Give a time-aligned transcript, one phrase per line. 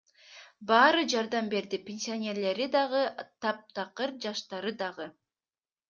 [0.71, 3.05] Баары жардам берди— пенсионерлери дагы,
[3.47, 5.13] таптакыр жаштары дагы.